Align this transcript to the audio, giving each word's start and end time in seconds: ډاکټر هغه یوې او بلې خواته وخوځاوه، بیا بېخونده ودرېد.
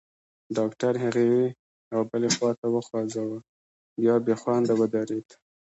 ډاکټر 0.57 0.93
هغه 1.03 1.21
یوې 1.29 1.47
او 1.93 2.01
بلې 2.09 2.29
خواته 2.35 2.65
وخوځاوه، 2.69 3.37
بیا 3.99 4.15
بېخونده 4.25 4.73
ودرېد. 4.77 5.27